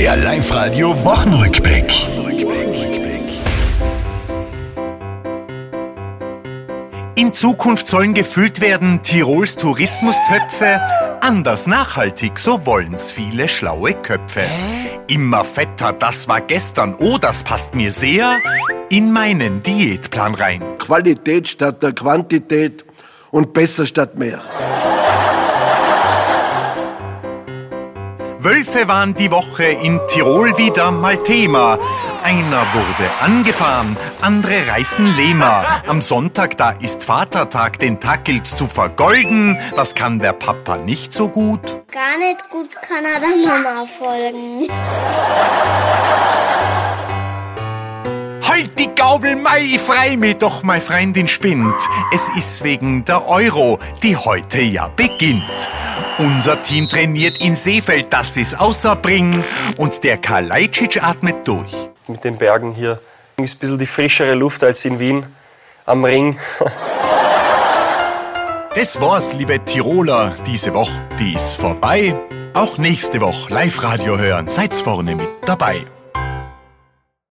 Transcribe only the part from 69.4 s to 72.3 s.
Tiroler, diese Woche, die ist vorbei.